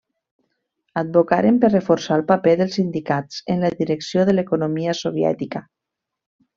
Advocaren 1.01 1.59
per 1.65 1.69
reforçar 1.73 2.17
el 2.21 2.25
paper 2.33 2.55
dels 2.63 2.75
sindicats 2.81 3.45
en 3.57 3.65
la 3.67 3.73
direcció 3.85 4.27
de 4.31 4.39
l'economia 4.39 5.01
soviètica. 5.05 5.67